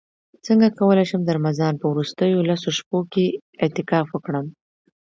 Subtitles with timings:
[0.45, 3.25] څنګه کولی شم د رمضان په وروستیو لسو شپو کې
[3.63, 4.45] اعتکاف وکړم